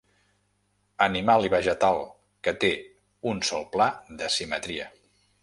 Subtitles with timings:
[1.07, 1.99] Animal i vegetal,
[2.47, 2.73] que té
[3.33, 3.91] un sol pla
[4.23, 4.91] de simetria.